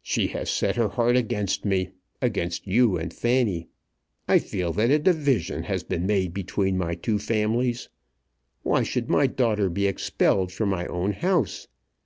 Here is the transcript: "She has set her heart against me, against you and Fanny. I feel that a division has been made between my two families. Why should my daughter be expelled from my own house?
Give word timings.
"She 0.00 0.28
has 0.28 0.48
set 0.48 0.76
her 0.76 0.86
heart 0.90 1.16
against 1.16 1.64
me, 1.64 1.90
against 2.22 2.68
you 2.68 2.96
and 2.96 3.12
Fanny. 3.12 3.66
I 4.28 4.38
feel 4.38 4.72
that 4.74 4.92
a 4.92 4.98
division 5.00 5.64
has 5.64 5.82
been 5.82 6.06
made 6.06 6.32
between 6.32 6.78
my 6.78 6.94
two 6.94 7.18
families. 7.18 7.88
Why 8.62 8.84
should 8.84 9.10
my 9.10 9.26
daughter 9.26 9.68
be 9.68 9.88
expelled 9.88 10.52
from 10.52 10.68
my 10.68 10.86
own 10.86 11.14
house? 11.14 11.66